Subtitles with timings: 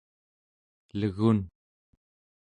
[0.99, 1.39] legun